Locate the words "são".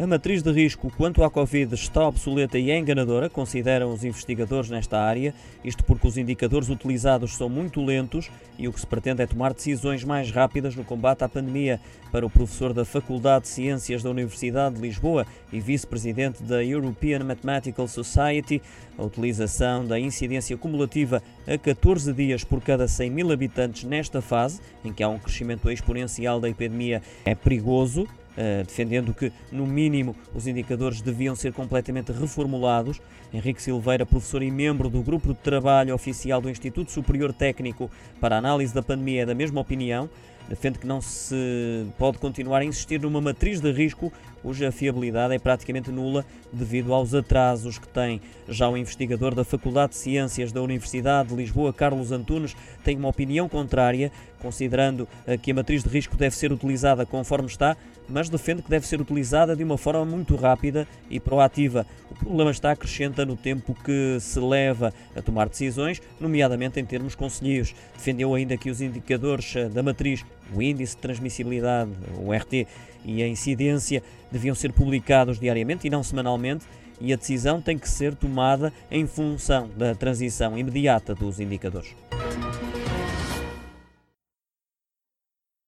7.36-7.50